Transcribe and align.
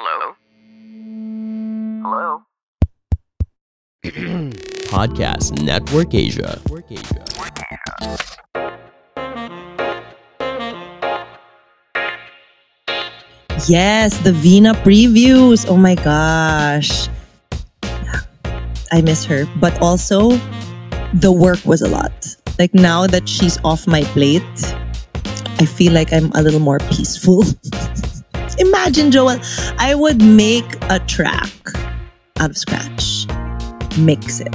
Hello? 0.00 0.32
Hello? 2.00 2.42
Podcast 4.88 5.60
Network 5.60 6.14
Asia. 6.14 6.56
Yes, 13.68 14.16
the 14.24 14.32
Vina 14.32 14.72
previews. 14.80 15.68
Oh 15.68 15.76
my 15.76 15.96
gosh. 15.96 17.08
I 18.90 19.02
miss 19.04 19.26
her. 19.26 19.44
But 19.60 19.76
also, 19.82 20.30
the 21.12 21.30
work 21.30 21.60
was 21.66 21.82
a 21.82 21.88
lot. 21.88 22.10
Like 22.58 22.72
now 22.72 23.06
that 23.06 23.28
she's 23.28 23.58
off 23.64 23.86
my 23.86 24.00
plate, 24.16 24.48
I 25.60 25.66
feel 25.66 25.92
like 25.92 26.10
I'm 26.14 26.32
a 26.32 26.40
little 26.40 26.58
more 26.64 26.78
peaceful. 26.88 27.44
Imagine, 28.60 29.10
Joel, 29.10 29.40
I 29.78 29.94
would 29.94 30.22
make 30.22 30.76
a 30.90 30.98
track 31.00 31.50
out 32.38 32.50
of 32.50 32.58
scratch, 32.58 33.26
mix 33.98 34.40
it. 34.40 34.54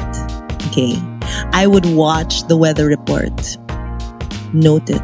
Okay. 0.67 0.95
I 1.53 1.65
would 1.65 1.85
watch 1.87 2.47
the 2.47 2.55
weather 2.55 2.85
report, 2.85 3.57
note 4.53 4.89
it. 4.89 5.01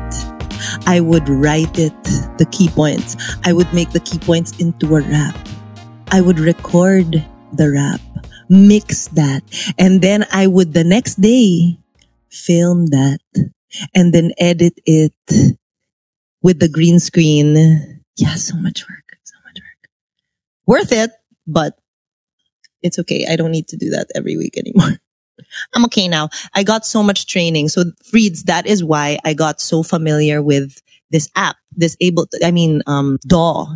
I 0.85 0.99
would 0.99 1.27
write 1.27 1.79
it, 1.79 2.03
the 2.37 2.47
key 2.51 2.69
points. 2.69 3.15
I 3.43 3.53
would 3.53 3.73
make 3.73 3.89
the 3.91 3.99
key 3.99 4.19
points 4.19 4.57
into 4.59 4.95
a 4.95 5.01
rap. 5.01 5.35
I 6.11 6.21
would 6.21 6.39
record 6.39 7.25
the 7.53 7.71
rap, 7.71 8.01
mix 8.49 9.07
that, 9.09 9.41
and 9.79 10.01
then 10.01 10.25
I 10.31 10.45
would 10.45 10.73
the 10.73 10.83
next 10.83 11.19
day 11.19 11.79
film 12.29 12.87
that 12.87 13.19
and 13.95 14.13
then 14.13 14.31
edit 14.37 14.79
it 14.85 15.57
with 16.43 16.59
the 16.59 16.69
green 16.69 16.99
screen. 16.99 18.00
Yeah, 18.17 18.35
so 18.35 18.55
much 18.57 18.87
work, 18.89 19.17
so 19.23 19.35
much 19.45 19.57
work. 19.57 19.89
Worth 20.65 20.91
it, 20.91 21.11
but 21.47 21.77
it's 22.81 22.99
okay. 22.99 23.25
I 23.29 23.35
don't 23.35 23.51
need 23.51 23.67
to 23.69 23.77
do 23.77 23.89
that 23.91 24.07
every 24.15 24.37
week 24.37 24.57
anymore. 24.57 24.97
I'm 25.73 25.85
okay 25.85 26.07
now. 26.07 26.29
I 26.53 26.63
got 26.63 26.85
so 26.85 27.01
much 27.03 27.27
training. 27.27 27.69
So 27.69 27.83
Freeds, 28.03 28.43
that 28.43 28.65
is 28.67 28.83
why 28.83 29.17
I 29.23 29.33
got 29.33 29.59
so 29.59 29.83
familiar 29.83 30.41
with 30.41 30.81
this 31.09 31.29
app, 31.35 31.57
this 31.71 31.97
able, 31.99 32.27
I 32.43 32.51
mean, 32.51 32.81
um, 32.87 33.17
DAW. 33.27 33.67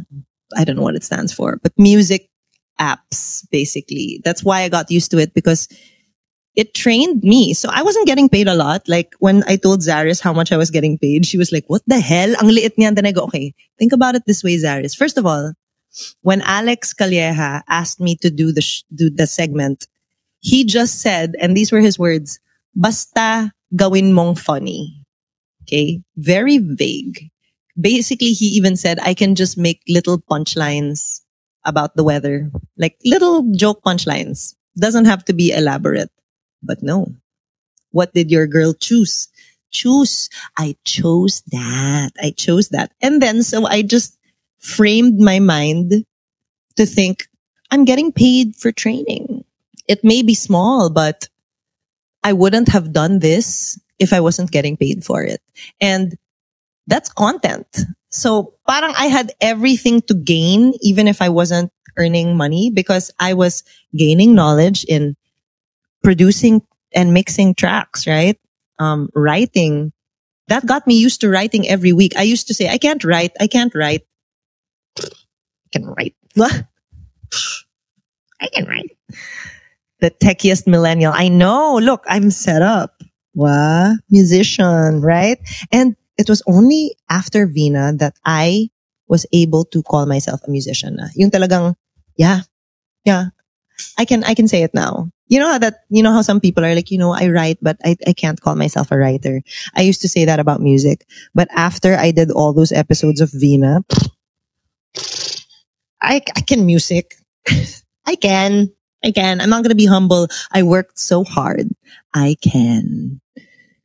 I 0.55 0.63
don't 0.63 0.75
know 0.75 0.83
what 0.83 0.95
it 0.95 1.03
stands 1.03 1.33
for, 1.33 1.59
but 1.61 1.73
music 1.77 2.29
apps, 2.79 3.47
basically. 3.51 4.21
That's 4.23 4.43
why 4.43 4.61
I 4.61 4.69
got 4.69 4.91
used 4.91 5.11
to 5.11 5.17
it 5.17 5.33
because 5.33 5.67
it 6.55 6.73
trained 6.73 7.23
me. 7.23 7.53
So 7.53 7.69
I 7.71 7.83
wasn't 7.83 8.07
getting 8.07 8.29
paid 8.29 8.47
a 8.47 8.55
lot. 8.55 8.87
Like 8.87 9.13
when 9.19 9.43
I 9.47 9.55
told 9.57 9.81
Zaris 9.81 10.21
how 10.21 10.33
much 10.33 10.51
I 10.51 10.57
was 10.57 10.71
getting 10.71 10.97
paid, 10.97 11.25
she 11.25 11.37
was 11.37 11.51
like, 11.51 11.65
what 11.67 11.81
the 11.87 11.99
hell? 11.99 12.35
Ang 12.37 12.49
liit 12.49 12.75
niyan. 12.77 12.95
Then 12.95 13.05
I 13.05 13.11
go, 13.11 13.23
okay, 13.23 13.53
think 13.77 13.91
about 13.91 14.15
it 14.15 14.23
this 14.25 14.43
way, 14.43 14.57
Zaris. 14.57 14.95
First 14.95 15.17
of 15.17 15.25
all, 15.25 15.53
when 16.21 16.41
Alex 16.41 16.93
Calleja 16.93 17.61
asked 17.67 17.99
me 17.99 18.15
to 18.17 18.29
do 18.29 18.51
the, 18.51 18.61
sh- 18.61 18.83
do 18.93 19.09
the 19.09 19.27
segment, 19.27 19.87
he 20.39 20.63
just 20.63 21.01
said, 21.01 21.35
and 21.39 21.55
these 21.55 21.71
were 21.71 21.81
his 21.81 21.99
words, 21.99 22.39
basta 22.75 23.51
gawin 23.75 24.13
mong 24.13 24.37
funny. 24.37 25.01
Okay. 25.63 26.01
Very 26.15 26.59
vague. 26.59 27.31
Basically, 27.79 28.31
he 28.31 28.45
even 28.55 28.77
said, 28.77 28.99
I 29.01 29.13
can 29.13 29.35
just 29.35 29.57
make 29.57 29.81
little 29.89 30.19
punchlines 30.19 31.21
about 31.65 31.95
the 31.95 32.03
weather, 32.03 32.51
like 32.77 32.95
little 33.03 33.51
joke 33.55 33.81
punchlines. 33.83 34.55
Doesn't 34.77 35.05
have 35.05 35.25
to 35.25 35.33
be 35.33 35.51
elaborate. 35.51 36.11
But 36.65 36.81
no. 36.83 37.13
What 37.91 38.13
did 38.13 38.31
your 38.31 38.47
girl 38.47 38.73
choose? 38.73 39.29
Choose. 39.71 40.29
I 40.57 40.75
chose 40.85 41.43
that. 41.51 42.11
I 42.21 42.31
chose 42.31 42.69
that. 42.69 42.91
And 43.01 43.21
then, 43.21 43.43
so 43.43 43.65
I 43.65 43.81
just 43.81 44.17
framed 44.59 45.19
my 45.19 45.39
mind 45.39 46.05
to 46.75 46.85
think, 46.85 47.27
I'm 47.71 47.85
getting 47.85 48.11
paid 48.11 48.55
for 48.55 48.71
training. 48.71 49.43
It 49.87 50.03
may 50.03 50.23
be 50.23 50.33
small, 50.33 50.89
but 50.89 51.29
I 52.23 52.33
wouldn't 52.33 52.69
have 52.69 52.91
done 52.91 53.19
this 53.19 53.79
if 53.99 54.11
I 54.11 54.19
wasn't 54.19 54.51
getting 54.51 54.77
paid 54.77 55.05
for 55.05 55.23
it. 55.23 55.41
And 55.79 56.17
that's 56.87 57.11
content. 57.11 57.67
So 58.09 58.53
parang 58.67 58.93
I 58.97 59.07
had 59.07 59.33
everything 59.41 60.01
to 60.03 60.13
gain, 60.13 60.73
even 60.81 61.07
if 61.07 61.21
I 61.21 61.29
wasn't 61.29 61.71
earning 61.97 62.35
money 62.35 62.71
because 62.71 63.11
I 63.19 63.33
was 63.33 63.63
gaining 63.95 64.35
knowledge 64.35 64.83
in 64.85 65.15
producing 66.05 66.61
and 66.93 67.17
mixing 67.17 67.57
tracks, 67.57 68.05
right? 68.05 68.37
Um, 68.77 69.09
writing. 69.17 69.91
That 70.47 70.65
got 70.65 70.85
me 70.85 70.93
used 70.93 71.21
to 71.21 71.29
writing 71.29 71.67
every 71.67 71.91
week. 71.91 72.15
I 72.15 72.21
used 72.21 72.47
to 72.47 72.53
say, 72.53 72.69
I 72.69 72.77
can't 72.77 73.03
write. 73.03 73.31
I 73.41 73.47
can't 73.47 73.73
write. 73.73 74.05
I 75.01 75.09
can 75.73 75.89
write. 75.89 76.13
I 76.37 76.61
can 78.53 78.69
write. 78.69 78.95
The 79.99 80.11
techiest 80.11 80.67
millennial. 80.67 81.11
I 81.15 81.27
know. 81.27 81.79
Look, 81.81 82.05
I'm 82.07 82.29
set 82.29 82.61
up. 82.61 83.01
What? 83.33 83.97
Musician, 84.11 85.01
right? 85.01 85.39
And 85.71 85.95
it 86.19 86.29
was 86.29 86.43
only 86.45 86.95
after 87.09 87.47
Vina 87.47 87.93
that 87.97 88.13
I 88.23 88.69
was 89.07 89.25
able 89.33 89.65
to 89.73 89.81
call 89.81 90.05
myself 90.05 90.41
a 90.45 90.51
musician. 90.51 90.99
Yung 91.15 91.31
talagang, 91.31 91.73
yeah, 92.15 92.41
yeah, 93.03 93.29
I 93.97 94.05
can, 94.05 94.23
I 94.23 94.35
can 94.35 94.47
say 94.47 94.61
it 94.61 94.73
now. 94.73 95.09
You 95.27 95.39
know 95.39 95.49
how 95.49 95.57
that, 95.57 95.85
you 95.89 96.03
know 96.03 96.11
how 96.13 96.21
some 96.21 96.39
people 96.39 96.63
are 96.65 96.75
like, 96.75 96.91
you 96.91 96.97
know, 96.97 97.13
I 97.13 97.29
write, 97.29 97.57
but 97.61 97.77
I, 97.83 97.95
I 98.07 98.13
can't 98.13 98.39
call 98.39 98.55
myself 98.55 98.91
a 98.91 98.97
writer. 98.97 99.41
I 99.75 99.81
used 99.81 100.01
to 100.01 100.09
say 100.09 100.25
that 100.25 100.39
about 100.39 100.61
music. 100.61 101.07
But 101.33 101.47
after 101.51 101.95
I 101.95 102.11
did 102.11 102.31
all 102.31 102.53
those 102.53 102.71
episodes 102.71 103.21
of 103.21 103.31
Vina, 103.33 103.83
I, 106.01 106.21
I 106.35 106.41
can 106.41 106.65
music. 106.65 107.15
I 108.05 108.15
can. 108.15 108.71
I 109.03 109.11
can. 109.11 109.41
I'm 109.41 109.49
not 109.49 109.63
going 109.63 109.69
to 109.69 109.75
be 109.75 109.85
humble. 109.85 110.27
I 110.51 110.63
worked 110.63 110.99
so 110.99 111.23
hard. 111.23 111.69
I 112.13 112.35
can. 112.41 113.21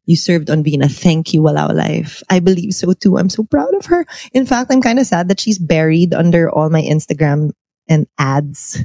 You 0.06 0.16
served 0.16 0.50
on 0.50 0.62
Vina. 0.62 0.88
Thank 0.88 1.32
you, 1.32 1.42
Walao 1.42 1.72
Life. 1.72 2.22
I 2.28 2.40
believe 2.40 2.74
so 2.74 2.92
too. 2.92 3.16
I'm 3.18 3.30
so 3.30 3.44
proud 3.44 3.74
of 3.74 3.86
her. 3.86 4.06
In 4.32 4.44
fact, 4.46 4.72
I'm 4.72 4.82
kind 4.82 4.98
of 4.98 5.06
sad 5.06 5.28
that 5.28 5.40
she's 5.40 5.58
buried 5.58 6.14
under 6.14 6.50
all 6.50 6.68
my 6.68 6.82
Instagram 6.82 7.52
and 7.88 8.06
ads. 8.18 8.84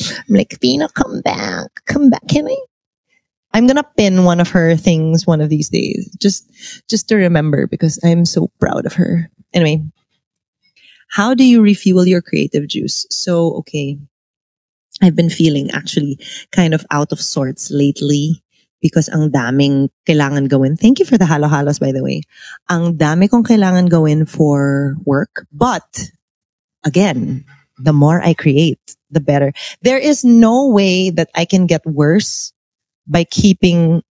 I'm 0.00 0.34
like, 0.34 0.58
Vina, 0.60 0.88
come 0.88 1.20
back. 1.20 1.84
Come 1.86 2.10
back. 2.10 2.26
Can 2.28 2.48
I? 2.48 2.56
I'm 3.52 3.66
gonna 3.66 3.86
pin 3.96 4.24
one 4.24 4.40
of 4.40 4.50
her 4.50 4.76
things 4.76 5.26
one 5.26 5.40
of 5.40 5.48
these 5.48 5.70
days. 5.70 6.12
Just 6.20 6.44
just 6.88 7.08
to 7.08 7.16
remember 7.16 7.66
because 7.66 7.98
I'm 8.04 8.24
so 8.24 8.50
proud 8.60 8.84
of 8.84 8.94
her. 8.94 9.30
Anyway, 9.54 9.84
how 11.08 11.34
do 11.34 11.44
you 11.44 11.62
refuel 11.62 12.06
your 12.06 12.20
creative 12.20 12.68
juice? 12.68 13.06
So, 13.10 13.54
okay. 13.64 13.98
I've 15.02 15.16
been 15.16 15.30
feeling 15.30 15.70
actually 15.72 16.18
kind 16.52 16.72
of 16.72 16.84
out 16.90 17.12
of 17.12 17.20
sorts 17.20 17.70
lately 17.70 18.42
because 18.80 19.08
ang 19.08 19.30
daming 19.30 19.88
kailangan 20.08 20.48
gawin. 20.48 20.76
Thank 20.76 20.98
you 20.98 21.04
for 21.04 21.18
the 21.18 21.26
halo-halos, 21.26 21.78
by 21.78 21.92
the 21.92 22.02
way. 22.02 22.22
Ang 22.68 22.96
dami 22.96 23.28
kong 23.28 23.44
kailangan 23.44 23.88
gawin 23.88 24.24
for 24.24 24.96
work. 25.04 25.44
But, 25.52 26.12
again, 26.84 27.44
the 27.76 27.92
more 27.92 28.22
I 28.22 28.32
create, 28.32 28.95
the 29.10 29.20
better. 29.20 29.52
There 29.82 29.98
is 29.98 30.24
no 30.24 30.68
way 30.68 31.10
that 31.10 31.30
I 31.34 31.44
can 31.44 31.66
get 31.66 31.84
worse 31.86 32.52
by 33.06 33.24
keeping, 33.24 34.02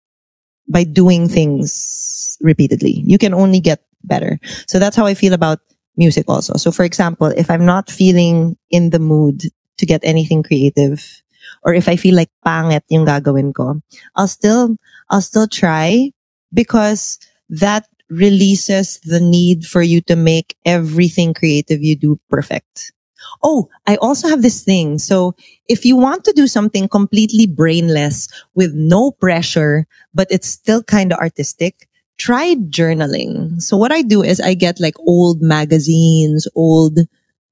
by 0.67 0.83
doing 0.83 1.27
things 1.27 2.37
repeatedly. 2.41 3.03
You 3.05 3.17
can 3.17 3.33
only 3.33 3.59
get 3.59 3.83
better. 4.03 4.39
So 4.67 4.79
that's 4.79 4.95
how 4.95 5.05
I 5.05 5.13
feel 5.13 5.33
about 5.33 5.59
music 5.97 6.25
also. 6.27 6.55
So 6.57 6.71
for 6.71 6.83
example, 6.83 7.27
if 7.27 7.49
I'm 7.49 7.65
not 7.65 7.89
feeling 7.89 8.57
in 8.69 8.89
the 8.89 8.99
mood 8.99 9.43
to 9.77 9.85
get 9.85 10.01
anything 10.03 10.43
creative, 10.43 11.21
or 11.63 11.73
if 11.73 11.87
I 11.87 11.95
feel 11.95 12.15
like 12.15 12.29
pangit 12.45 12.81
yung 12.89 13.05
gagawin 13.05 13.53
ko, 13.53 13.81
I'll 14.15 14.27
still, 14.27 14.77
I'll 15.09 15.21
still 15.21 15.47
try 15.47 16.11
because 16.53 17.19
that 17.49 17.87
releases 18.09 18.99
the 19.03 19.19
need 19.19 19.65
for 19.65 19.81
you 19.81 20.01
to 20.01 20.15
make 20.15 20.55
everything 20.65 21.33
creative 21.33 21.81
you 21.81 21.95
do 21.95 22.19
perfect. 22.29 22.93
Oh, 23.43 23.69
I 23.87 23.95
also 23.97 24.27
have 24.27 24.41
this 24.41 24.63
thing. 24.63 24.99
So 24.99 25.35
if 25.67 25.85
you 25.85 25.95
want 25.97 26.23
to 26.25 26.33
do 26.33 26.47
something 26.47 26.87
completely 26.87 27.45
brainless 27.45 28.27
with 28.55 28.73
no 28.73 29.11
pressure, 29.11 29.87
but 30.13 30.27
it's 30.29 30.47
still 30.47 30.83
kind 30.83 31.11
of 31.11 31.19
artistic, 31.19 31.87
try 32.17 32.55
journaling. 32.55 33.61
So 33.61 33.77
what 33.77 33.91
I 33.91 34.01
do 34.01 34.23
is 34.23 34.39
I 34.39 34.53
get 34.53 34.79
like 34.79 34.95
old 34.99 35.41
magazines, 35.41 36.47
old, 36.55 36.99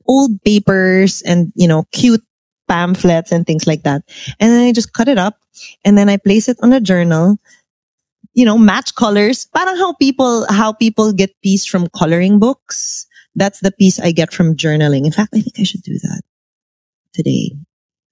old 0.07 0.41
papers 0.43 1.21
and, 1.23 1.51
you 1.55 1.67
know, 1.67 1.83
cute 1.91 2.23
pamphlets 2.67 3.31
and 3.31 3.45
things 3.45 3.67
like 3.67 3.83
that. 3.83 4.03
And 4.39 4.51
then 4.51 4.67
I 4.67 4.71
just 4.71 4.93
cut 4.93 5.07
it 5.07 5.17
up 5.17 5.37
and 5.83 5.97
then 5.97 6.09
I 6.09 6.17
place 6.17 6.47
it 6.47 6.57
on 6.61 6.73
a 6.73 6.81
journal. 6.81 7.37
You 8.35 8.45
know, 8.45 8.57
match 8.57 8.95
colors. 8.95 9.45
Parang 9.53 9.77
how 9.77 9.93
people, 9.93 10.47
how 10.49 10.73
people 10.73 11.13
get 11.13 11.39
peace 11.43 11.65
from 11.67 11.87
coloring 11.95 12.39
books. 12.39 13.05
That's 13.35 13.59
the 13.61 13.71
piece 13.71 13.99
I 13.99 14.11
get 14.11 14.31
from 14.31 14.55
journaling. 14.55 15.05
In 15.05 15.11
fact, 15.11 15.33
I 15.33 15.41
think 15.41 15.59
I 15.59 15.63
should 15.63 15.81
do 15.81 15.97
that 15.97 16.21
today 17.13 17.55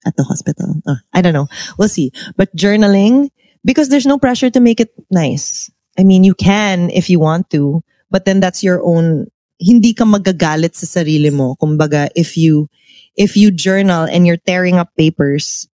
at 0.06 0.16
the 0.16 0.24
hospital. 0.24 0.74
Oh, 0.86 0.96
I 1.12 1.22
don't 1.22 1.32
know. 1.32 1.48
We'll 1.78 1.88
see. 1.88 2.12
But 2.36 2.54
journaling, 2.56 3.30
because 3.64 3.88
there's 3.88 4.06
no 4.06 4.18
pressure 4.18 4.50
to 4.50 4.60
make 4.60 4.80
it 4.80 4.90
nice. 5.10 5.70
I 5.98 6.04
mean, 6.04 6.24
you 6.24 6.34
can 6.34 6.90
if 6.90 7.10
you 7.10 7.20
want 7.20 7.50
to, 7.50 7.82
but 8.10 8.24
then 8.24 8.40
that's 8.40 8.62
your 8.62 8.82
own, 8.82 9.26
hindi 9.60 9.94
ka 9.94 10.04
magagalit 10.04 10.74
sa 10.74 10.86
sarili 10.86 11.32
mo. 11.32 11.54
Kumbaga, 11.60 12.10
if 12.16 12.36
you, 12.36 12.68
if 13.16 13.36
you 13.36 13.50
journal 13.50 14.04
and 14.04 14.26
you're 14.26 14.40
tearing 14.42 14.76
up 14.76 14.90
papers, 14.96 15.68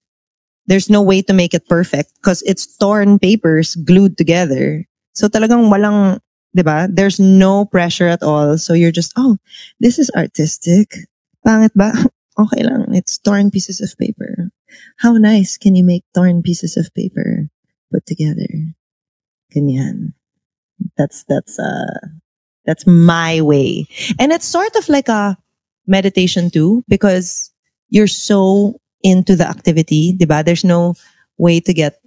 there's 0.65 0.89
no 0.89 1.01
way 1.01 1.21
to 1.21 1.33
make 1.33 1.53
it 1.53 1.67
perfect 1.67 2.11
because 2.15 2.41
it's 2.43 2.65
torn 2.77 3.19
papers 3.19 3.75
glued 3.75 4.17
together. 4.17 4.85
So 5.13 5.27
talagang 5.27 5.69
walang, 5.69 6.19
di 6.55 6.63
ba? 6.63 6.87
There's 6.89 7.19
no 7.19 7.65
pressure 7.67 8.07
at 8.07 8.23
all. 8.23 8.57
So 8.57 8.73
you're 8.73 8.95
just, 8.95 9.11
oh, 9.19 9.37
this 9.79 9.99
is 9.99 10.09
artistic. 10.15 10.95
Pangit 11.45 11.75
ba? 11.75 11.91
Okay 12.35 12.67
lang. 12.67 12.91
It's 12.91 13.15
torn 13.15 13.47
pieces 13.47 13.79
of 13.79 13.95
paper. 13.95 14.51
How 14.99 15.15
nice 15.15 15.55
can 15.55 15.71
you 15.71 15.87
make 15.87 16.03
torn 16.11 16.43
pieces 16.43 16.75
of 16.75 16.91
paper 16.91 17.47
put 17.93 18.05
together? 18.05 18.75
Ganyan. 19.55 20.11
That's, 20.99 21.23
that's, 21.31 21.55
uh, 21.57 22.11
that's 22.65 22.85
my 22.85 23.39
way. 23.39 23.87
And 24.19 24.33
it's 24.33 24.43
sort 24.43 24.75
of 24.75 24.89
like 24.89 25.07
a 25.07 25.37
meditation 25.87 26.49
too, 26.51 26.83
because 26.89 27.55
you're 27.87 28.11
so 28.11 28.81
into 29.01 29.37
the 29.37 29.47
activity, 29.47 30.11
diba? 30.19 30.43
There's 30.43 30.65
no 30.65 30.95
way 31.37 31.61
to 31.61 31.73
get 31.73 32.01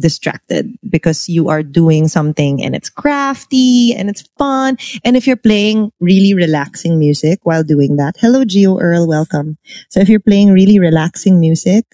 distracted 0.00 0.72
because 0.88 1.28
you 1.28 1.48
are 1.48 1.62
doing 1.62 2.08
something 2.08 2.62
and 2.62 2.74
it's 2.74 2.88
crafty 2.88 3.94
and 3.94 4.08
it's 4.10 4.22
fun. 4.38 4.76
And 5.04 5.16
if 5.16 5.26
you're 5.26 5.36
playing 5.36 5.92
really 6.00 6.34
relaxing 6.34 6.98
music 6.98 7.40
while 7.42 7.62
doing 7.62 7.96
that, 7.96 8.16
hello, 8.18 8.44
Geo 8.44 8.78
Earl, 8.78 9.06
welcome. 9.06 9.58
So 9.88 10.00
if 10.00 10.08
you're 10.08 10.20
playing 10.20 10.52
really 10.52 10.78
relaxing 10.78 11.38
music 11.38 11.84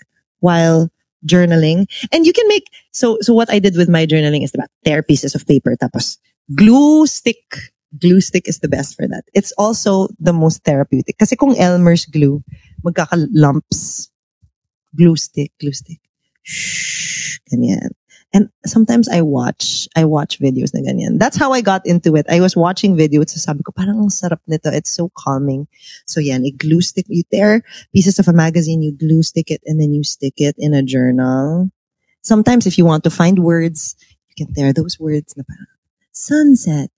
while 0.41 0.91
journaling, 1.27 1.87
and 2.13 2.27
you 2.27 2.33
can 2.33 2.47
make, 2.49 2.71
so, 2.93 3.19
so 3.21 3.35
what 3.35 3.51
I 3.51 3.59
did 3.59 3.77
with 3.77 3.89
my 3.89 4.07
journaling 4.07 4.45
is 4.45 4.55
about 4.55 4.69
tear 4.85 5.03
pieces 5.03 5.35
of 5.35 5.47
paper, 5.47 5.77
tapos 5.77 6.19
glue 6.55 7.07
stick. 7.07 7.73
Glue 7.99 8.21
stick 8.21 8.47
is 8.47 8.59
the 8.61 8.69
best 8.69 8.95
for 8.95 9.09
that. 9.09 9.25
It's 9.33 9.53
also 9.53 10.09
the 10.19 10.33
most 10.33 10.65
therapeutic. 10.65 11.19
Kasi 11.19 11.35
kung 11.35 11.57
Elmer's 11.57 12.05
glue, 12.05 12.43
magkaka-lumps. 12.85 14.11
Glue 14.95 15.17
stick, 15.17 15.53
glue 15.61 15.73
stick 15.73 16.01
shh, 16.47 17.16
ganyan. 17.53 17.91
And 18.33 18.51
sometimes 18.67 19.09
I 19.09 19.23
watch, 19.23 19.89
I 19.97 20.05
watch 20.05 20.41
videos 20.41 20.75
na 20.75 20.81
ganyan. 20.81 21.19
That's 21.19 21.37
how 21.37 21.53
I 21.53 21.61
got 21.61 21.87
into 21.87 22.17
it. 22.17 22.27
I 22.29 22.41
was 22.41 22.57
watching 22.57 22.97
videos, 22.97 23.31
so 23.31 23.39
sabi 23.39 23.63
ko, 23.63 23.73
parang 23.73 23.99
ang 23.99 24.11
sarap 24.11 24.41
nito. 24.47 24.69
It's 24.71 24.91
so 24.91 25.11
calming. 25.17 25.69
So 26.07 26.21
yan, 26.21 26.45
you 26.45 26.53
glue 26.53 26.81
stick, 26.83 27.07
you 27.09 27.23
tear 27.33 27.63
pieces 27.95 28.19
of 28.19 28.29
a 28.29 28.33
magazine, 28.33 28.83
you 28.83 28.93
glue 28.93 29.23
stick 29.23 29.51
it, 29.51 29.63
and 29.65 29.81
then 29.81 29.95
you 29.95 30.03
stick 30.03 30.35
it 30.37 30.57
in 30.59 30.75
a 30.75 30.83
journal. 30.83 31.71
Sometimes 32.23 32.67
if 32.67 32.77
you 32.77 32.85
want 32.85 33.05
to 33.05 33.11
find 33.11 33.39
words, 33.39 33.95
you 34.29 34.45
can 34.45 34.53
tear 34.53 34.73
those 34.73 34.99
words 34.99 35.35
na 35.37 35.45
parang 35.47 35.71
sunset. 36.11 36.91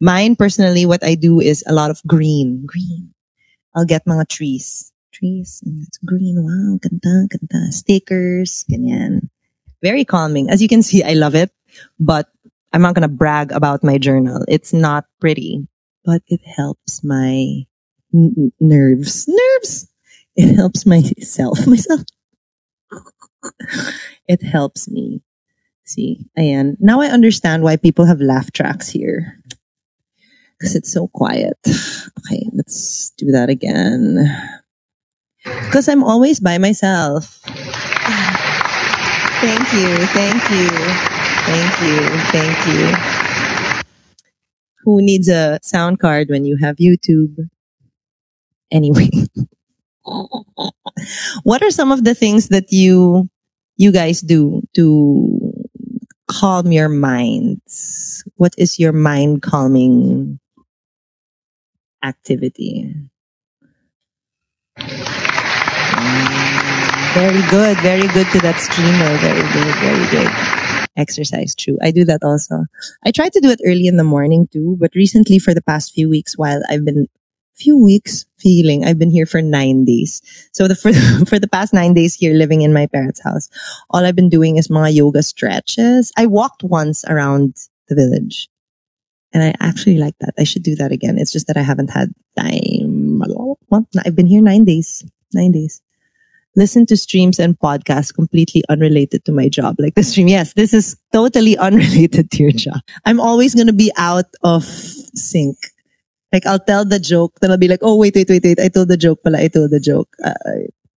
Mine 0.00 0.34
personally, 0.34 0.86
what 0.86 1.04
I 1.04 1.14
do 1.14 1.40
is 1.40 1.62
a 1.66 1.72
lot 1.72 1.90
of 1.90 2.02
green, 2.06 2.66
green. 2.66 3.14
I'll 3.74 3.86
get 3.86 4.04
mga 4.04 4.26
trees 4.26 4.90
trees 5.20 5.62
and 5.64 5.84
it's 5.86 5.98
green. 5.98 6.40
Wow, 6.40 6.80
ganda, 6.80 7.28
ganda. 7.28 7.72
Stickers, 7.72 8.64
ganyan. 8.70 9.28
Very 9.82 10.04
calming. 10.04 10.50
As 10.50 10.60
you 10.60 10.68
can 10.68 10.82
see, 10.82 11.04
I 11.04 11.12
love 11.12 11.34
it, 11.34 11.52
but 12.00 12.28
I'm 12.72 12.82
not 12.82 12.94
going 12.94 13.08
to 13.08 13.12
brag 13.12 13.52
about 13.52 13.84
my 13.84 13.98
journal. 13.98 14.44
It's 14.48 14.72
not 14.72 15.04
pretty, 15.20 15.68
but 16.04 16.22
it 16.26 16.40
helps 16.44 17.04
my 17.04 17.64
n- 18.14 18.52
nerves. 18.60 19.28
Nerves! 19.28 19.86
It 20.36 20.54
helps 20.54 20.86
myself. 20.86 21.66
Myself. 21.66 22.00
it 24.28 24.42
helps 24.42 24.88
me. 24.88 25.22
See, 25.84 26.26
ayan. 26.38 26.76
Now 26.78 27.00
I 27.00 27.08
understand 27.08 27.62
why 27.62 27.76
people 27.76 28.06
have 28.06 28.20
laugh 28.20 28.52
tracks 28.52 28.88
here. 28.88 29.36
Because 30.58 30.76
it's 30.76 30.92
so 30.92 31.08
quiet. 31.08 31.58
Okay, 32.20 32.46
let's 32.52 33.10
do 33.16 33.32
that 33.32 33.48
again. 33.48 34.28
Because 35.44 35.88
I'm 35.88 36.04
always 36.04 36.40
by 36.40 36.58
myself. 36.58 37.40
Thank 39.40 39.72
you, 39.72 39.96
thank 40.12 40.50
you, 40.50 40.68
thank 41.48 41.80
you, 41.80 41.96
thank 42.28 42.58
you. 42.68 42.92
Who 44.84 45.00
needs 45.00 45.28
a 45.28 45.58
sound 45.62 45.98
card 45.98 46.28
when 46.28 46.44
you 46.44 46.58
have 46.58 46.76
YouTube? 46.76 47.48
Anyway. 48.70 49.08
what 51.42 51.62
are 51.62 51.70
some 51.70 51.90
of 51.90 52.04
the 52.04 52.14
things 52.14 52.48
that 52.48 52.70
you 52.70 53.30
you 53.76 53.92
guys 53.92 54.20
do 54.20 54.60
to 54.74 55.52
calm 56.28 56.70
your 56.70 56.90
minds? 56.90 58.22
What 58.36 58.54
is 58.58 58.78
your 58.78 58.92
mind 58.92 59.40
calming 59.40 60.38
activity? 62.04 62.94
Very 67.14 67.42
good. 67.50 67.76
Very 67.78 68.06
good 68.14 68.30
to 68.30 68.38
that 68.38 68.60
streamer. 68.60 69.18
Very 69.18 69.42
good. 69.42 69.74
Very 69.82 70.06
good. 70.14 70.88
Exercise. 70.96 71.56
True. 71.56 71.76
I 71.82 71.90
do 71.90 72.04
that 72.04 72.22
also. 72.22 72.66
I 73.04 73.10
try 73.10 73.28
to 73.28 73.40
do 73.40 73.50
it 73.50 73.60
early 73.66 73.88
in 73.88 73.96
the 73.96 74.04
morning 74.04 74.46
too, 74.52 74.76
but 74.78 74.94
recently 74.94 75.40
for 75.40 75.52
the 75.52 75.62
past 75.62 75.92
few 75.92 76.08
weeks 76.08 76.38
while 76.38 76.62
I've 76.70 76.84
been 76.84 77.08
few 77.56 77.76
weeks 77.76 78.26
feeling 78.38 78.84
I've 78.84 78.98
been 78.98 79.10
here 79.10 79.26
for 79.26 79.42
nine 79.42 79.84
days. 79.84 80.22
So 80.52 80.68
the 80.68 80.76
for, 80.82 80.92
for 81.26 81.40
the 81.40 81.48
past 81.48 81.74
nine 81.74 81.94
days 81.94 82.14
here 82.14 82.32
living 82.32 82.62
in 82.62 82.72
my 82.72 82.86
parents' 82.86 83.20
house, 83.20 83.48
all 83.90 84.06
I've 84.06 84.14
been 84.14 84.30
doing 84.30 84.56
is 84.56 84.68
mga 84.68 84.94
yoga 84.94 85.24
stretches. 85.24 86.12
I 86.16 86.26
walked 86.26 86.62
once 86.62 87.04
around 87.06 87.56
the 87.88 87.96
village. 87.96 88.48
And 89.32 89.42
I 89.42 89.54
actually 89.58 89.98
like 89.98 90.14
that. 90.20 90.34
I 90.38 90.44
should 90.44 90.62
do 90.62 90.76
that 90.76 90.92
again. 90.92 91.18
It's 91.18 91.32
just 91.32 91.48
that 91.48 91.56
I 91.56 91.62
haven't 91.62 91.90
had 91.90 92.12
time. 92.38 93.20
I've 94.04 94.16
been 94.16 94.26
here 94.26 94.42
nine 94.42 94.64
days. 94.64 95.04
Nine 95.34 95.52
days 95.52 95.80
listen 96.56 96.86
to 96.86 96.96
streams 96.96 97.38
and 97.38 97.58
podcasts 97.58 98.14
completely 98.14 98.62
unrelated 98.68 99.24
to 99.24 99.32
my 99.32 99.48
job. 99.48 99.76
Like 99.78 99.94
the 99.94 100.02
stream, 100.02 100.28
yes, 100.28 100.54
this 100.54 100.74
is 100.74 100.96
totally 101.12 101.56
unrelated 101.58 102.30
to 102.32 102.42
your 102.42 102.52
job. 102.52 102.80
I'm 103.04 103.20
always 103.20 103.54
going 103.54 103.68
to 103.68 103.72
be 103.72 103.92
out 103.96 104.26
of 104.42 104.64
sync. 104.64 105.56
Like 106.32 106.46
I'll 106.46 106.60
tell 106.60 106.84
the 106.84 106.98
joke, 106.98 107.38
then 107.40 107.50
I'll 107.50 107.58
be 107.58 107.68
like, 107.68 107.80
oh, 107.82 107.96
wait, 107.96 108.14
wait, 108.14 108.28
wait, 108.28 108.44
wait. 108.44 108.60
I 108.60 108.68
told 108.68 108.88
the 108.88 108.96
joke 108.96 109.22
pala. 109.24 109.40
I 109.40 109.48
told 109.48 109.70
the 109.70 109.80
joke. 109.80 110.08
Uh, 110.24 110.34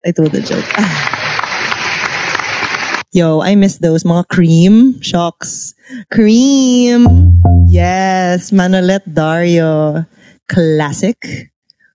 I 0.05 0.11
told 0.11 0.31
the 0.31 0.41
joke. 0.41 0.65
Yo, 3.13 3.41
I 3.41 3.55
miss 3.55 3.79
those 3.79 4.03
mga 4.03 4.27
cream 4.29 5.01
shocks. 5.01 5.73
Cream. 6.11 7.41
Yes, 7.67 8.51
Manolet 8.51 9.01
Dario. 9.13 10.05
Classic. 10.47 11.17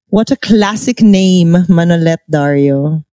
What 0.09 0.31
a 0.31 0.37
classic 0.37 1.01
name, 1.01 1.53
Manolet 1.69 2.19
Dario. 2.29 3.06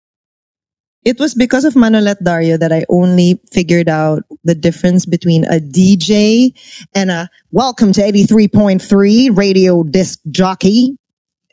It 1.05 1.19
was 1.19 1.35
because 1.35 1.65
of 1.65 1.73
Manolet 1.73 2.23
Dario 2.23 2.55
that 2.55 2.71
I 2.71 2.85
only 2.87 3.41
figured 3.51 3.89
out 3.89 4.23
the 4.45 4.55
difference 4.55 5.05
between 5.05 5.43
a 5.45 5.59
DJ 5.59 6.55
and 6.95 7.11
a 7.11 7.29
welcome 7.51 7.91
to 7.93 8.01
83.3 8.01 9.35
radio 9.35 9.83
disc 9.83 10.19
jockey. 10.31 10.95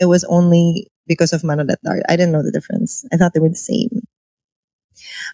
It 0.01 0.07
was 0.07 0.23
only 0.31 0.87
because 1.09 1.33
of 1.33 1.43
Manolet 1.43 1.83
Dario. 1.83 2.03
I 2.09 2.15
didn't 2.15 2.31
know 2.31 2.45
the 2.45 2.53
difference. 2.53 3.05
I 3.13 3.17
thought 3.17 3.35
they 3.35 3.41
were 3.41 3.49
the 3.49 3.57
same. 3.57 4.07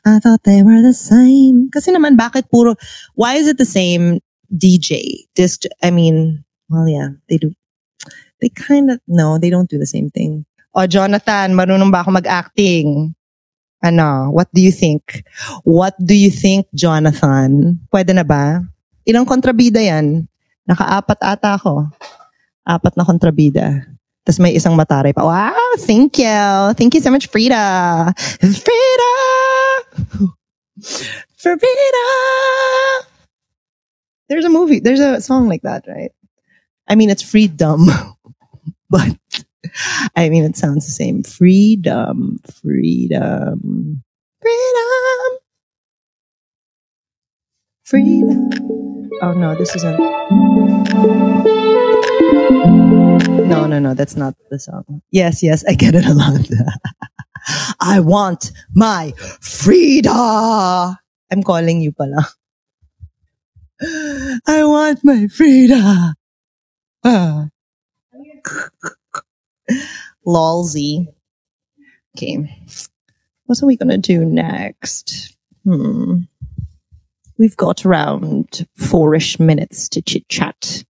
I 0.07 0.19
thought 0.19 0.45
they 0.45 0.63
were 0.63 0.81
the 0.81 0.95
same. 0.95 1.69
Kasi 1.69 1.93
naman, 1.93 2.17
bakit 2.17 2.49
puro, 2.49 2.75
why 3.17 3.35
is 3.35 3.47
it 3.49 3.59
the 3.59 3.69
same 3.69 4.21
DJ? 4.49 5.29
Disc, 5.35 5.69
I 5.83 5.91
mean, 5.91 6.43
well, 6.71 6.89
yeah, 6.89 7.21
they 7.29 7.37
do. 7.37 7.53
They 8.41 8.49
kind 8.49 8.91
of, 8.91 9.01
no, 9.07 9.37
they 9.37 9.51
don't 9.51 9.69
do 9.69 9.77
the 9.77 9.85
same 9.85 10.09
thing. 10.09 10.47
Oh, 10.73 10.87
Jonathan, 10.87 11.53
marunong 11.53 11.93
ba 11.93 12.01
ako 12.01 12.17
mag-acting? 12.17 13.13
Ano, 13.85 14.33
what 14.33 14.49
do 14.57 14.61
you 14.65 14.73
think? 14.73 15.25
What 15.63 15.95
do 16.01 16.17
you 16.17 16.33
think, 16.33 16.67
Jonathan? 16.73 17.81
Pwede 17.93 18.17
na 18.17 18.25
ba? 18.25 18.65
Ilang 19.05 19.29
kontrabida 19.29 19.79
yan? 19.79 20.27
Nakaapat 20.65 21.21
ata 21.21 21.61
ako. 21.61 21.87
Apat 22.67 22.97
na 22.99 23.05
kontrabida. 23.07 23.87
Tapos 24.27 24.43
may 24.43 24.59
isang 24.59 24.75
mataray 24.75 25.15
pa. 25.15 25.23
Wow, 25.23 25.79
thank 25.87 26.19
you. 26.19 26.75
Thank 26.75 26.99
you 26.99 27.03
so 27.05 27.15
much, 27.15 27.31
Frida. 27.31 28.11
Frida! 28.43 29.15
Frida! 31.39 32.07
There's 34.29 34.45
a 34.45 34.51
movie, 34.51 34.81
there's 34.81 34.99
a 34.99 35.21
song 35.21 35.47
like 35.47 35.63
that, 35.63 35.87
right? 35.87 36.11
I 36.89 36.95
mean, 36.97 37.11
it's 37.11 37.23
freedom, 37.23 37.87
but 38.91 39.15
I 40.17 40.29
mean, 40.29 40.45
it 40.45 40.57
sounds 40.57 40.87
the 40.87 40.93
same. 40.93 41.23
Freedom, 41.23 42.39
freedom, 42.63 44.03
freedom, 44.43 45.39
freedom. 47.85 48.51
Oh 49.23 49.33
no, 49.33 49.55
this 49.57 49.75
isn't. 49.77 49.99
No, 53.49 53.67
no, 53.67 53.79
no, 53.79 53.95
that's 53.95 54.17
not 54.17 54.35
the 54.51 54.59
song. 54.59 55.03
Yes, 55.11 55.43
yes, 55.43 55.65
I 55.69 55.75
get 55.75 55.95
it 55.95 56.07
a 56.07 56.15
lot. 56.15 56.41
I 57.81 58.01
want 58.01 58.53
my 58.75 59.13
freedom. 59.41 60.13
I'm 60.17 61.43
calling 61.45 61.81
you 61.81 61.93
pala. 61.93 62.29
I 64.47 64.65
want 64.65 65.01
my 65.05 65.29
freedom. 65.29 66.15
Ah. 67.05 67.49
Lolzy. 70.27 71.09
Okay. 72.17 72.37
What 73.47 73.63
are 73.63 73.67
we 73.67 73.77
going 73.77 73.89
to 73.91 73.99
do 73.99 74.25
next? 74.25 75.37
Hmm. 75.65 76.23
We've 77.39 77.57
got 77.57 77.85
around 77.85 78.67
four-ish 78.77 79.39
minutes 79.39 79.89
to 79.91 80.03
chit 80.03 80.29
chat 80.29 80.85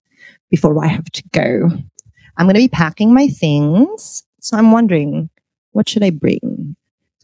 before 0.50 0.82
I 0.84 0.88
have 0.88 1.10
to 1.12 1.22
go. 1.32 1.68
I'm 2.36 2.46
going 2.46 2.54
to 2.54 2.60
be 2.60 2.68
packing 2.68 3.12
my 3.12 3.28
things. 3.28 4.22
So 4.40 4.56
I'm 4.56 4.70
wondering, 4.70 5.28
what 5.72 5.88
should 5.88 6.04
I 6.04 6.10
bring? 6.10 6.76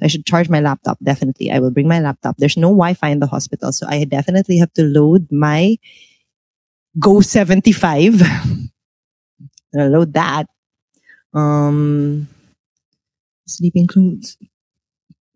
I 0.03 0.09
should 0.09 0.27
charge 0.27 0.49
my 0.49 0.61
laptop. 0.61 0.99
Definitely. 1.03 1.53
I 1.53 1.61
will 1.61 1.71
bring 1.71 1.87
my 1.87 2.01
laptop. 2.01 2.37
There's 2.39 2.57
no 2.57 2.69
Wi-Fi 2.69 3.09
in 3.09 3.21
the 3.21 3.29
hospital. 3.29 3.71
So 3.71 3.87
I 3.89 4.05
definitely 4.05 4.59
have 4.59 4.73
to 4.75 4.83
load 4.83 5.31
my 5.31 5.79
Go 6.99 7.21
75. 7.21 8.23
I'll 9.79 9.89
load 9.89 10.13
that. 10.13 10.47
Um, 11.35 12.29
sleeping 13.47 13.87
clothes. 13.87 14.37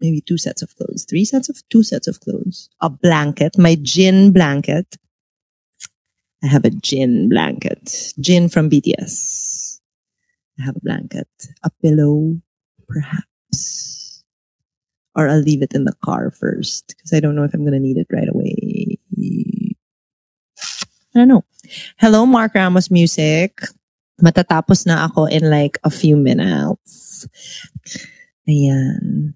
Maybe 0.01 0.21
two 0.21 0.37
sets 0.37 0.63
of 0.63 0.75
clothes. 0.77 1.07
Three 1.09 1.25
sets 1.25 1.49
of 1.49 1.57
two 1.71 1.83
sets 1.83 2.07
of 2.07 2.21
clothes. 2.21 2.69
A 2.81 2.91
blanket. 2.91 3.57
My 3.59 3.77
Jin 3.81 4.33
blanket. 4.33 4.97
I 6.43 6.49
have 6.49 6.65
a 6.65 6.71
Jin 6.71 7.29
blanket. 7.29 8.13
Jin 8.21 8.49
from 8.49 8.69
BTS. 8.69 9.81
I 10.61 10.65
have 10.65 10.77
a 10.77 10.81
blanket. 10.81 11.29
A 11.65 11.71
pillow, 11.83 12.41
perhaps. 12.89 14.23
Or 15.15 15.29
I'll 15.29 15.41
leave 15.41 15.63
it 15.63 15.73
in 15.75 15.85
the 15.85 15.95
car 16.05 16.31
first 16.31 16.89
because 16.89 17.15
I 17.15 17.21
don't 17.21 17.35
know 17.35 17.45
if 17.45 17.55
I'm 17.55 17.63
going 17.63 17.73
to 17.73 17.81
need 17.81 17.97
it 17.97 18.07
right 18.13 18.29
away. 18.29 18.99
I 21.15 21.21
don't 21.21 21.29
know. 21.29 21.45
Hello, 21.99 22.27
Mark 22.27 22.55
Ramos 22.55 22.91
Music. 22.91 23.63
Matatapos 24.23 24.87
na 24.87 25.07
ako 25.07 25.27
in 25.29 25.51
like 25.51 25.79
a 25.85 25.91
few 25.91 26.17
minutes. 26.17 27.29
Ayan. 28.49 29.35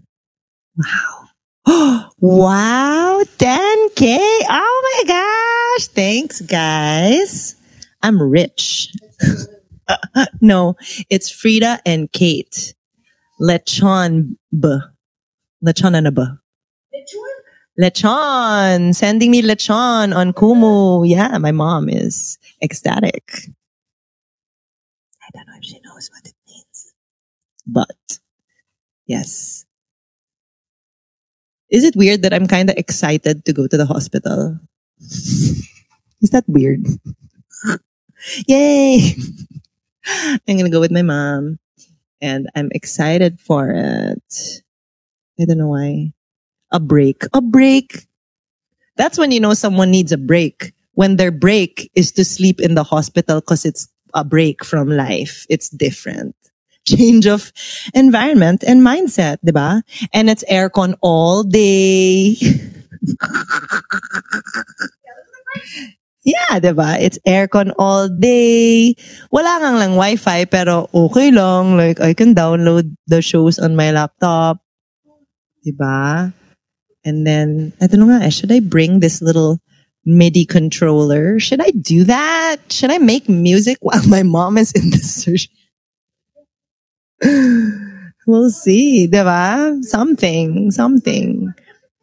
Wow. 0.76 1.20
wow, 2.20 3.20
10K. 3.38 4.18
Oh 4.48 4.78
my 4.88 5.00
gosh. 5.06 5.86
Thanks, 5.88 6.40
guys. 6.40 7.54
I'm 8.02 8.20
rich. 8.22 8.88
no, 10.40 10.76
it's 11.10 11.30
Frida 11.30 11.80
and 11.84 12.10
Kate. 12.12 12.74
Lechon 13.40 14.36
B. 14.58 14.68
Lechon 15.64 15.96
and 15.96 16.06
a 16.06 16.12
B. 16.12 16.22
Lechon. 17.80 18.94
Sending 18.94 19.30
me 19.30 19.42
lechon 19.42 20.16
on 20.16 20.32
Kumu. 20.32 21.08
Yeah, 21.08 21.36
my 21.38 21.52
mom 21.52 21.88
is 21.88 22.38
ecstatic. 22.62 23.50
I 25.30 25.38
don't 25.38 25.46
know 25.46 25.54
if 25.58 25.64
she 25.64 25.78
knows 25.84 26.10
what 26.12 26.26
it 26.26 26.34
means. 26.48 26.92
But, 27.66 28.18
yes. 29.06 29.64
Is 31.70 31.84
it 31.84 31.94
weird 31.94 32.22
that 32.22 32.34
I'm 32.34 32.48
kind 32.48 32.68
of 32.68 32.76
excited 32.76 33.44
to 33.44 33.52
go 33.52 33.68
to 33.68 33.76
the 33.76 33.86
hospital? 33.86 34.58
Is 35.00 36.30
that 36.32 36.44
weird? 36.48 36.84
Yay! 38.48 39.14
I'm 40.48 40.56
gonna 40.58 40.70
go 40.70 40.80
with 40.80 40.90
my 40.90 41.02
mom 41.02 41.58
and 42.20 42.48
I'm 42.56 42.70
excited 42.72 43.38
for 43.40 43.70
it. 43.70 44.62
I 45.40 45.44
don't 45.44 45.58
know 45.58 45.68
why. 45.68 46.12
A 46.72 46.80
break. 46.80 47.22
A 47.32 47.40
break. 47.40 48.06
That's 48.96 49.18
when 49.18 49.30
you 49.30 49.40
know 49.40 49.54
someone 49.54 49.90
needs 49.90 50.12
a 50.12 50.18
break. 50.18 50.72
When 50.94 51.16
their 51.16 51.30
break 51.30 51.90
is 51.94 52.12
to 52.12 52.24
sleep 52.24 52.60
in 52.60 52.74
the 52.74 52.84
hospital 52.84 53.40
because 53.40 53.64
it's 53.64 53.88
a 54.14 54.24
break 54.24 54.64
from 54.64 54.88
life. 54.88 55.46
It's 55.48 55.68
different. 55.68 56.34
Change 56.88 57.26
of 57.26 57.52
environment 57.94 58.64
and 58.66 58.82
mindset, 58.82 59.38
diba? 59.44 59.82
And 60.12 60.30
it's 60.30 60.44
aircon 60.50 60.94
all 61.02 61.44
day. 61.44 62.36
Yeah, 66.20 66.60
diba? 66.60 67.00
It's 67.00 67.18
aircon 67.24 67.72
all 67.80 68.08
day. 68.12 68.94
Wala 69.32 69.56
kang 69.56 69.80
lang 69.80 69.96
wifi, 69.96 70.44
pero 70.44 70.84
okay 70.92 71.32
lang. 71.32 71.80
Like, 71.80 71.96
I 72.00 72.12
can 72.12 72.36
download 72.36 72.92
the 73.08 73.24
shows 73.24 73.56
on 73.58 73.72
my 73.72 73.88
laptop. 73.90 74.60
Diba? 75.64 76.32
And 77.04 77.26
then, 77.26 77.72
I 77.80 77.88
don't 77.88 78.04
know 78.04 78.20
should 78.28 78.52
I 78.52 78.60
bring 78.60 79.00
this 79.00 79.24
little 79.24 79.64
MIDI 80.04 80.44
controller? 80.44 81.38
Should 81.38 81.60
I 81.60 81.70
do 81.70 82.04
that? 82.04 82.56
Should 82.70 82.90
I 82.90 82.98
make 82.98 83.28
music 83.28 83.78
while 83.80 84.06
my 84.06 84.22
mom 84.22 84.58
is 84.58 84.72
in 84.72 84.90
the 84.90 84.98
surgery? 84.98 85.50
we'll 88.26 88.50
see, 88.50 89.06
diba? 89.08 89.82
Something, 89.84 90.70
something. 90.70 91.52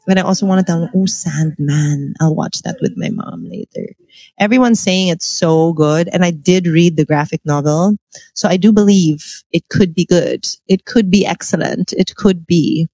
But 0.05 0.17
I 0.17 0.21
also 0.21 0.45
want 0.45 0.65
to 0.65 0.71
tell 0.71 0.89
oh, 0.95 1.05
Sandman. 1.05 2.13
I'll 2.21 2.35
watch 2.35 2.61
that 2.61 2.77
with 2.81 2.93
my 2.95 3.09
mom 3.09 3.43
later. 3.49 3.93
Everyone's 4.39 4.79
saying 4.79 5.09
it's 5.09 5.25
so 5.25 5.73
good. 5.73 6.07
And 6.13 6.23
I 6.23 6.31
did 6.31 6.65
read 6.65 6.95
the 6.95 7.05
graphic 7.05 7.41
novel. 7.43 7.97
So 8.33 8.47
I 8.47 8.55
do 8.55 8.71
believe 8.71 9.43
it 9.51 9.67
could 9.69 9.93
be 9.93 10.05
good. 10.05 10.47
It 10.67 10.85
could 10.85 11.11
be 11.11 11.25
excellent. 11.25 11.91
It 11.93 12.15
could 12.15 12.47
be. 12.47 12.87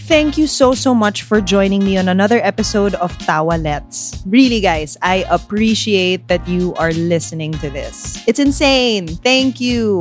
Thank 0.08 0.38
you 0.38 0.46
so, 0.46 0.72
so 0.72 0.94
much 0.94 1.20
for 1.24 1.42
joining 1.42 1.84
me 1.84 1.98
on 1.98 2.08
another 2.08 2.40
episode 2.42 2.94
of 2.94 3.12
Tawalets. 3.18 4.22
Really, 4.24 4.62
guys, 4.62 4.96
I 5.02 5.26
appreciate 5.28 6.28
that 6.28 6.48
you 6.48 6.72
are 6.76 6.92
listening 6.92 7.52
to 7.60 7.68
this. 7.68 8.26
It's 8.26 8.38
insane. 8.38 9.08
Thank 9.08 9.60
you. 9.60 10.00